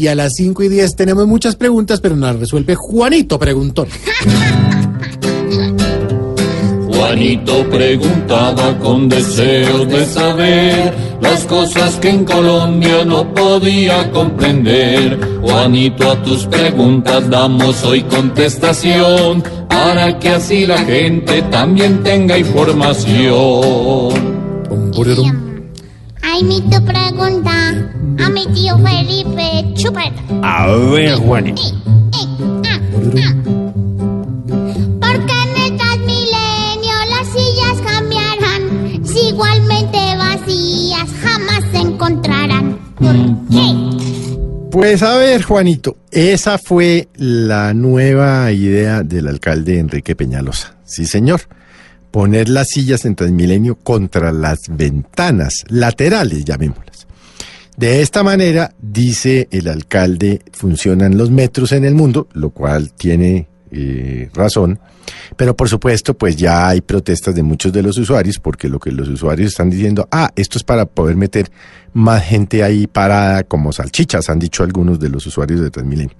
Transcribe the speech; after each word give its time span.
Y 0.00 0.08
a 0.08 0.14
las 0.14 0.32
5 0.36 0.62
y 0.62 0.68
10 0.70 0.96
tenemos 0.96 1.26
muchas 1.26 1.56
preguntas, 1.56 2.00
pero 2.00 2.16
nos 2.16 2.30
las 2.30 2.40
resuelve 2.40 2.74
Juanito 2.74 3.38
Preguntón. 3.38 3.88
Juanito 6.88 7.68
preguntaba 7.68 8.78
con 8.78 9.10
deseos 9.10 9.86
de 9.88 10.06
saber 10.06 10.94
las 11.20 11.44
cosas 11.44 11.96
que 11.96 12.08
en 12.08 12.24
Colombia 12.24 13.04
no 13.04 13.34
podía 13.34 14.10
comprender. 14.10 15.20
Juanito, 15.42 16.12
a 16.12 16.22
tus 16.22 16.46
preguntas 16.46 17.28
damos 17.28 17.84
hoy 17.84 18.00
contestación 18.04 19.44
para 19.68 20.18
que 20.18 20.30
así 20.30 20.64
la 20.64 20.78
gente 20.78 21.42
también 21.50 22.02
tenga 22.02 22.38
información. 22.38 24.14
Ay, 26.22 26.44
mi 26.44 26.60
tu 26.62 26.84
pregunta 26.84 27.52
a 28.24 28.30
mi 28.30 28.46
tío 28.54 28.78
Felipe 28.78 29.74
Chuper. 29.74 30.12
A 30.42 30.66
ver, 30.92 31.14
Juanito. 31.16 31.62
¿Por 35.00 35.26
qué 35.26 35.32
en 35.32 35.62
el 35.64 35.76
Transmilenio 35.76 36.94
las 37.08 37.26
sillas 37.28 37.80
cambiarán? 37.84 39.06
Si 39.06 39.28
igualmente 39.28 39.98
vacías 40.16 41.08
jamás 41.22 41.64
se 41.72 41.78
encontrarán. 41.78 42.78
¿Por 42.96 43.16
qué? 43.50 44.70
Pues 44.70 45.02
a 45.02 45.16
ver, 45.16 45.42
Juanito, 45.42 45.96
esa 46.10 46.58
fue 46.58 47.08
la 47.16 47.74
nueva 47.74 48.52
idea 48.52 49.02
del 49.02 49.26
alcalde 49.28 49.78
Enrique 49.78 50.14
Peñalosa. 50.14 50.76
Sí, 50.84 51.06
señor. 51.06 51.40
Poner 52.10 52.48
las 52.48 52.68
sillas 52.68 53.04
en 53.04 53.14
Transmilenio 53.14 53.76
contra 53.76 54.32
las 54.32 54.58
ventanas 54.68 55.64
laterales, 55.68 56.44
llamémoslas. 56.44 57.06
De 57.76 58.02
esta 58.02 58.22
manera, 58.22 58.74
dice 58.78 59.48
el 59.50 59.68
alcalde, 59.68 60.42
funcionan 60.52 61.16
los 61.16 61.30
metros 61.30 61.72
en 61.72 61.84
el 61.84 61.94
mundo, 61.94 62.28
lo 62.32 62.50
cual 62.50 62.92
tiene 62.92 63.48
eh, 63.70 64.28
razón. 64.34 64.78
Pero 65.36 65.56
por 65.56 65.68
supuesto, 65.68 66.14
pues 66.14 66.36
ya 66.36 66.68
hay 66.68 66.80
protestas 66.80 67.34
de 67.34 67.42
muchos 67.42 67.72
de 67.72 67.82
los 67.82 67.96
usuarios, 67.96 68.38
porque 68.38 68.68
lo 68.68 68.78
que 68.78 68.92
los 68.92 69.08
usuarios 69.08 69.52
están 69.52 69.70
diciendo, 69.70 70.08
ah, 70.10 70.30
esto 70.36 70.58
es 70.58 70.64
para 70.64 70.86
poder 70.86 71.16
meter 71.16 71.50
más 71.92 72.22
gente 72.24 72.62
ahí 72.62 72.86
parada 72.86 73.44
como 73.44 73.72
salchichas, 73.72 74.28
han 74.28 74.38
dicho 74.38 74.62
algunos 74.62 75.00
de 75.00 75.08
los 75.08 75.26
usuarios 75.26 75.60
de 75.60 75.70
Transmilenio. 75.70 76.14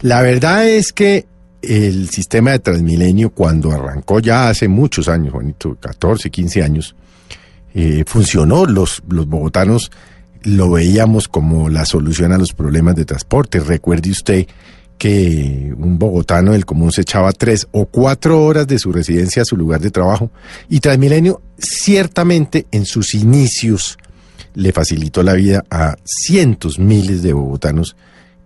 La 0.00 0.22
verdad 0.22 0.68
es 0.68 0.92
que 0.92 1.26
el 1.62 2.10
sistema 2.10 2.50
de 2.50 2.58
Transmilenio, 2.58 3.30
cuando 3.30 3.70
arrancó 3.70 4.20
ya 4.20 4.48
hace 4.48 4.68
muchos 4.68 5.08
años, 5.08 5.32
Juanito, 5.32 5.76
14, 5.80 6.30
15 6.30 6.62
años, 6.62 6.96
eh, 7.74 8.04
funcionó. 8.06 8.66
Los, 8.66 9.02
los 9.08 9.26
bogotanos 9.26 9.90
lo 10.42 10.70
veíamos 10.70 11.28
como 11.28 11.68
la 11.68 11.84
solución 11.84 12.32
a 12.32 12.38
los 12.38 12.52
problemas 12.52 12.96
de 12.96 13.04
transporte. 13.04 13.60
Recuerde 13.60 14.10
usted 14.10 14.46
que 14.98 15.74
un 15.76 15.98
bogotano 15.98 16.52
del 16.52 16.64
común 16.64 16.92
se 16.92 17.00
echaba 17.00 17.32
tres 17.32 17.66
o 17.72 17.86
cuatro 17.86 18.44
horas 18.44 18.66
de 18.66 18.78
su 18.78 18.92
residencia 18.92 19.42
a 19.42 19.44
su 19.44 19.56
lugar 19.56 19.80
de 19.80 19.90
trabajo 19.90 20.30
y 20.68 20.80
Transmilenio 20.80 21.42
ciertamente 21.58 22.66
en 22.70 22.84
sus 22.84 23.14
inicios 23.14 23.98
le 24.54 24.72
facilitó 24.72 25.22
la 25.22 25.32
vida 25.32 25.64
a 25.70 25.96
cientos, 26.04 26.78
miles 26.78 27.22
de 27.22 27.32
bogotanos 27.32 27.96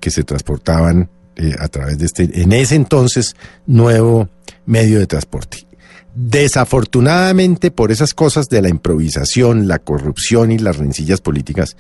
que 0.00 0.10
se 0.10 0.22
transportaban 0.22 1.10
eh, 1.36 1.54
a 1.58 1.68
través 1.68 1.98
de 1.98 2.06
este, 2.06 2.42
en 2.42 2.52
ese 2.52 2.74
entonces, 2.74 3.36
nuevo 3.66 4.28
medio 4.64 4.98
de 4.98 5.06
transporte. 5.06 5.66
Desafortunadamente, 6.14 7.70
por 7.70 7.92
esas 7.92 8.14
cosas 8.14 8.48
de 8.48 8.62
la 8.62 8.70
improvisación, 8.70 9.68
la 9.68 9.78
corrupción 9.78 10.50
y 10.50 10.58
las 10.58 10.78
rencillas 10.78 11.20
políticas, 11.20 11.76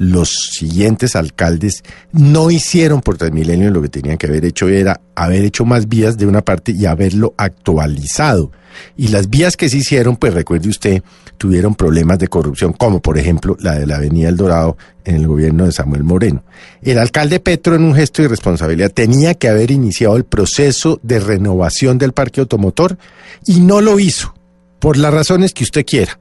los 0.00 0.30
siguientes 0.52 1.14
alcaldes 1.14 1.84
no 2.10 2.50
hicieron 2.50 3.02
por 3.02 3.18
Transmilenio 3.18 3.70
lo 3.70 3.82
que 3.82 3.90
tenían 3.90 4.16
que 4.16 4.28
haber 4.28 4.46
hecho, 4.46 4.66
era 4.66 4.98
haber 5.14 5.44
hecho 5.44 5.66
más 5.66 5.90
vías 5.90 6.16
de 6.16 6.24
una 6.24 6.40
parte 6.40 6.72
y 6.72 6.86
haberlo 6.86 7.34
actualizado. 7.36 8.50
Y 8.96 9.08
las 9.08 9.28
vías 9.28 9.58
que 9.58 9.68
se 9.68 9.76
hicieron, 9.76 10.16
pues 10.16 10.32
recuerde 10.32 10.70
usted, 10.70 11.02
tuvieron 11.36 11.74
problemas 11.74 12.18
de 12.18 12.28
corrupción, 12.28 12.72
como 12.72 13.02
por 13.02 13.18
ejemplo 13.18 13.58
la 13.60 13.78
de 13.78 13.86
la 13.86 13.96
Avenida 13.96 14.30
El 14.30 14.38
Dorado 14.38 14.78
en 15.04 15.16
el 15.16 15.26
gobierno 15.26 15.66
de 15.66 15.72
Samuel 15.72 16.04
Moreno. 16.04 16.44
El 16.80 16.96
alcalde 16.96 17.38
Petro, 17.38 17.74
en 17.74 17.84
un 17.84 17.94
gesto 17.94 18.22
de 18.22 18.26
irresponsabilidad, 18.28 18.90
tenía 18.90 19.34
que 19.34 19.48
haber 19.48 19.70
iniciado 19.70 20.16
el 20.16 20.24
proceso 20.24 20.98
de 21.02 21.20
renovación 21.20 21.98
del 21.98 22.14
parque 22.14 22.40
automotor 22.40 22.96
y 23.44 23.60
no 23.60 23.82
lo 23.82 24.00
hizo, 24.00 24.32
por 24.78 24.96
las 24.96 25.12
razones 25.12 25.52
que 25.52 25.64
usted 25.64 25.84
quiera. 25.84 26.18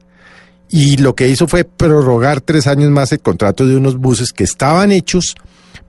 Y 0.70 0.98
lo 0.98 1.16
que 1.16 1.28
hizo 1.28 1.48
fue 1.48 1.64
prorrogar 1.64 2.42
tres 2.42 2.68
años 2.68 2.92
más 2.92 3.12
el 3.12 3.20
contrato 3.20 3.66
de 3.66 3.76
unos 3.76 3.98
buses 3.98 4.32
que 4.32 4.44
estaban 4.44 4.92
hechos 4.92 5.36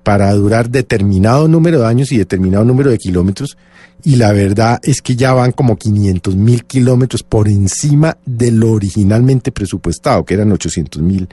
para 0.03 0.33
durar 0.33 0.71
determinado 0.71 1.49
número 1.49 1.81
de 1.81 1.87
años 1.87 2.11
y 2.13 2.19
determinado 2.19 2.65
número 2.65 2.91
de 2.91 2.99
kilómetros. 2.99 3.59
Y 4.03 4.17
la 4.17 4.33
verdad 4.33 4.81
es 4.83 5.03
que 5.03 5.15
ya 5.15 5.35
van 5.35 5.53
como 5.53 5.77
500 5.77 6.35
mil 6.35 6.65
kilómetros 6.65 7.23
por 7.23 7.49
encima 7.49 8.17
de 8.25 8.51
lo 8.51 8.73
originalmente 8.73 9.53
presupuestado, 9.53 10.25
que 10.25 10.35
eran 10.35 10.51
800 10.53 11.03
mil 11.03 11.29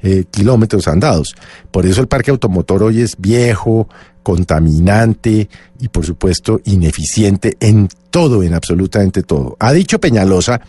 eh, 0.00 0.24
kilómetros 0.30 0.86
andados. 0.86 1.34
Por 1.72 1.86
eso 1.86 2.00
el 2.00 2.06
parque 2.06 2.30
automotor 2.30 2.84
hoy 2.84 3.00
es 3.00 3.16
viejo, 3.18 3.88
contaminante 4.22 5.48
y 5.80 5.88
por 5.88 6.06
supuesto 6.06 6.60
ineficiente 6.64 7.56
en 7.58 7.88
todo, 8.10 8.42
en 8.42 8.54
absolutamente 8.54 9.22
todo. 9.22 9.56
Ha 9.58 9.72
dicho 9.72 9.98
Peñalosa 9.98 10.60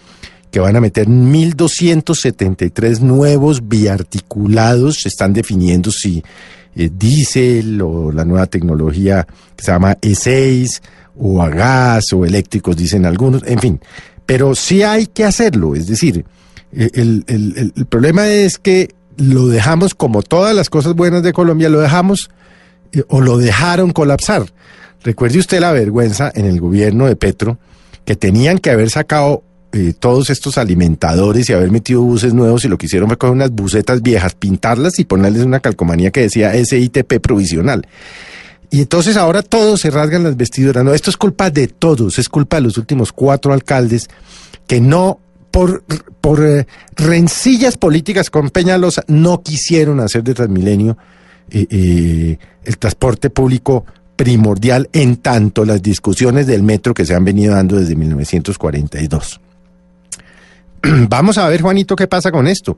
que 0.56 0.62
van 0.62 0.78
a 0.78 0.80
meter 0.80 1.10
1.273 1.10 3.02
nuevos 3.02 3.68
biarticulados, 3.68 5.02
se 5.02 5.10
están 5.10 5.34
definiendo 5.34 5.92
si 5.92 6.24
eh, 6.78 6.90
diésel 6.98 7.82
o 7.82 8.10
la 8.10 8.24
nueva 8.24 8.46
tecnología 8.46 9.28
que 9.54 9.66
se 9.66 9.74
llama 9.74 9.98
E6 10.00 10.80
o 11.18 11.42
a 11.42 11.50
gas 11.50 12.14
o 12.14 12.24
eléctricos, 12.24 12.78
dicen 12.78 13.06
algunos, 13.06 13.44
en 13.46 13.60
fin. 13.60 13.82
Pero 14.26 14.56
sí 14.56 14.82
hay 14.82 15.08
que 15.08 15.26
hacerlo, 15.26 15.76
es 15.76 15.88
decir, 15.88 16.24
eh, 16.72 16.90
el, 16.94 17.26
el, 17.28 17.74
el 17.76 17.86
problema 17.88 18.30
es 18.30 18.58
que 18.58 18.96
lo 19.18 19.48
dejamos 19.48 19.94
como 19.94 20.22
todas 20.22 20.56
las 20.56 20.70
cosas 20.70 20.94
buenas 20.94 21.22
de 21.22 21.34
Colombia, 21.34 21.68
lo 21.68 21.82
dejamos 21.82 22.30
eh, 22.94 23.04
o 23.10 23.20
lo 23.20 23.38
dejaron 23.38 23.92
colapsar. 23.92 24.46
Recuerde 25.04 25.40
usted 25.40 25.60
la 25.60 25.74
vergüenza 25.74 26.32
en 26.34 26.46
el 26.46 26.62
gobierno 26.62 27.08
de 27.08 27.18
Petro, 27.18 27.58
que 28.06 28.16
tenían 28.16 28.60
que 28.60 28.70
haber 28.70 28.90
sacado 28.90 29.44
eh, 29.76 29.94
todos 30.00 30.30
estos 30.30 30.58
alimentadores 30.58 31.50
y 31.50 31.54
haber 31.54 31.70
metido 31.70 32.02
buses 32.02 32.34
nuevos 32.34 32.64
y 32.64 32.70
lo 32.70 32.78
que 32.78 32.86
hicieron 32.86 33.10
fue 33.10 33.18
coger 33.18 33.34
unas 33.34 33.52
bucetas 33.52 34.02
viejas, 34.02 34.34
pintarlas 34.34 35.00
y 35.00 35.04
ponerles 35.04 35.44
una 35.44 35.60
calcomanía 35.60 36.12
que 36.12 36.22
decía 36.22 36.54
SITP 36.54 37.20
provisional. 37.20 37.86
Y 38.72 38.80
entonces 38.80 39.18
ahora 39.18 39.42
todos 39.42 39.82
se 39.82 39.92
rasgan 39.92 40.24
las 40.24 40.38
vestiduras. 40.38 40.82
No, 40.86 40.94
esto 40.94 41.10
es 41.10 41.18
culpa 41.18 41.50
de 41.50 41.68
todos, 41.68 42.18
es 42.20 42.30
culpa 42.30 42.56
de 42.56 42.62
los 42.62 42.78
últimos 42.78 43.12
cuatro 43.12 43.52
alcaldes 43.52 44.08
que 44.66 44.80
no, 44.80 45.20
por, 45.52 45.84
por 46.22 46.46
eh, 46.46 46.68
rencillas 46.96 47.76
políticas 47.76 48.30
con 48.30 48.52
Peñalosa, 48.52 49.04
no 49.08 49.44
quisieron 49.44 50.00
hacer 50.00 50.24
de 50.24 50.36
Transmilenio 50.36 50.98
eh, 51.50 52.38
el 52.64 52.78
transporte 52.78 53.30
público 53.30 53.84
primordial 54.16 54.88
en 54.94 55.18
tanto 55.18 55.66
las 55.66 55.82
discusiones 55.82 56.48
del 56.48 56.64
metro 56.64 56.94
que 56.94 57.06
se 57.06 57.14
han 57.14 57.26
venido 57.26 57.56
dando 57.56 57.76
desde 57.76 57.98
1942. 57.98 59.42
Vamos 61.10 61.38
a 61.38 61.48
ver, 61.48 61.62
Juanito, 61.62 61.96
qué 61.96 62.08
pasa 62.08 62.32
con 62.32 62.48
esto. 62.48 62.78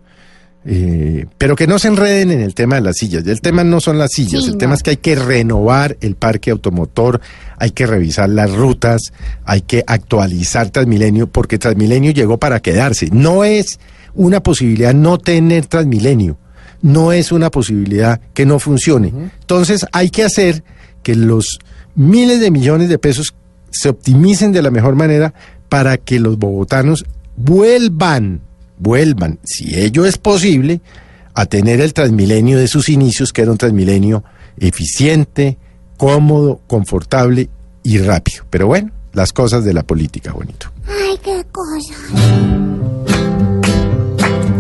Eh, 0.69 1.25
pero 1.37 1.55
que 1.55 1.65
no 1.65 1.79
se 1.79 1.87
enreden 1.87 2.31
en 2.31 2.41
el 2.41 2.53
tema 2.53 2.75
de 2.75 2.81
las 2.81 2.97
sillas. 2.97 3.25
El 3.25 3.39
tema 3.39 3.63
no 3.63 3.79
son 3.79 3.97
las 3.97 4.11
sillas, 4.11 4.43
Sí, 4.43 4.49
el 4.49 4.57
tema 4.57 4.75
es 4.75 4.83
que 4.83 4.89
hay 4.91 4.97
que 4.97 5.15
renovar 5.15 5.97
el 6.01 6.15
parque 6.15 6.51
automotor, 6.51 7.21
hay 7.57 7.71
que 7.71 7.85
revisar 7.85 8.27
las 8.29 8.51
rutas, 8.51 9.13
hay 9.45 9.61
que 9.61 9.83
actualizar 9.87 10.69
Transmilenio, 10.69 11.27
porque 11.27 11.57
Transmilenio 11.57 12.11
llegó 12.11 12.37
para 12.37 12.59
quedarse. 12.59 13.07
No 13.13 13.45
es 13.45 13.79
una 14.13 14.41
posibilidad 14.41 14.93
no 14.93 15.19
tener 15.19 15.67
Transmilenio, 15.67 16.37
no 16.81 17.13
es 17.13 17.31
una 17.31 17.49
posibilidad 17.49 18.19
que 18.33 18.45
no 18.45 18.59
funcione. 18.59 19.13
Entonces 19.39 19.85
hay 19.93 20.09
que 20.09 20.25
hacer 20.25 20.63
que 21.01 21.15
los 21.15 21.59
miles 21.95 22.41
de 22.41 22.51
millones 22.51 22.89
de 22.89 22.99
pesos 22.99 23.35
se 23.69 23.87
optimicen 23.87 24.51
de 24.51 24.61
la 24.61 24.71
mejor 24.71 24.95
manera 24.95 25.33
para 25.69 25.97
que 25.97 26.19
los 26.19 26.37
bogotanos 26.37 27.05
vuelvan, 27.37 28.41
vuelvan, 28.77 29.39
si 29.43 29.79
ello 29.79 30.05
es 30.05 30.17
posible, 30.17 30.81
a 31.33 31.45
tener 31.45 31.79
el 31.79 31.93
Transmilenio 31.93 32.57
de 32.57 32.67
sus 32.67 32.89
inicios, 32.89 33.31
que 33.31 33.43
era 33.43 33.51
un 33.51 33.57
Transmilenio 33.57 34.23
eficiente, 34.59 35.57
cómodo, 35.95 36.59
confortable 36.67 37.49
y 37.83 37.99
rápido. 37.99 38.43
Pero 38.49 38.67
bueno, 38.67 38.91
las 39.13 39.31
cosas 39.31 39.63
de 39.63 39.73
la 39.73 39.83
política, 39.83 40.33
bonito. 40.33 40.71
Ay, 40.87 41.17
qué 41.23 41.45
cosa. 41.51 41.93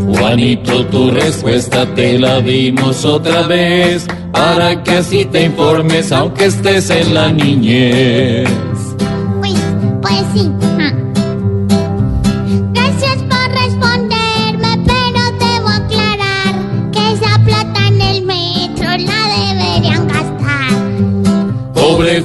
Juanito, 0.07 0.85
tu 0.87 1.11
respuesta 1.11 1.93
te 1.93 2.17
la 2.17 2.39
dimos 2.41 3.03
otra 3.05 3.45
vez, 3.45 4.05
para 4.31 4.81
que 4.83 4.91
así 4.91 5.25
te 5.25 5.43
informes 5.45 6.11
aunque 6.11 6.45
estés 6.45 6.89
en 6.89 7.13
la 7.13 7.31
niñez. 7.31 8.49
Pues, 9.41 9.55
pues 10.01 10.21
sí. 10.33 10.66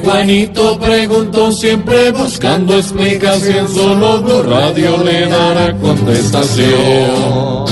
Juanito 0.02 0.78
preguntó 0.78 1.52
siempre 1.52 2.10
buscando 2.10 2.76
explicación, 2.76 3.68
solo 3.68 4.22
Blue 4.22 4.42
Radio 4.42 5.02
le 5.04 5.26
dará 5.28 5.76
contestación. 5.78 7.71